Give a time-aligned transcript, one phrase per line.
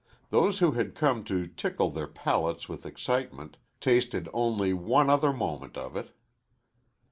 [0.31, 5.77] Those who had come to tickle their palates with excitement tasted only one other moment
[5.77, 6.09] of it.